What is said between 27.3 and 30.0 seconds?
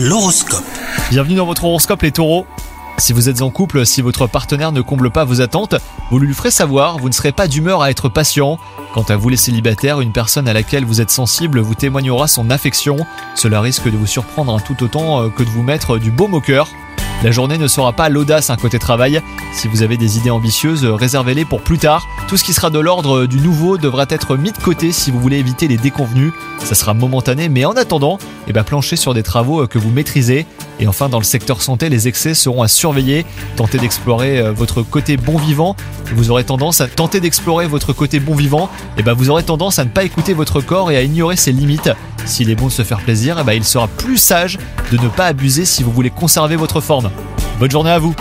mais en attendant, eh ben, planchez sur des travaux que vous